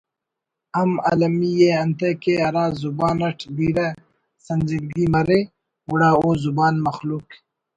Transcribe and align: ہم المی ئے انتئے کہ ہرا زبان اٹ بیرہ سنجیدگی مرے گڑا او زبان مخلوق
ہم 0.77 0.89
المی 1.11 1.51
ئے 1.61 1.69
انتئے 1.83 2.11
کہ 2.21 2.33
ہرا 2.43 2.65
زبان 2.81 3.17
اٹ 3.27 3.39
بیرہ 3.55 3.87
سنجیدگی 4.45 5.05
مرے 5.13 5.39
گڑا 5.87 6.09
او 6.19 6.27
زبان 6.43 6.73
مخلوق 6.85 7.27